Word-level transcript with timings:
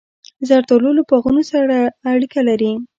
زردالو 0.47 0.89
له 0.97 1.03
باغونو 1.09 1.43
سره 1.51 1.75
اړیکه 2.11 2.39
لري. 2.49 2.71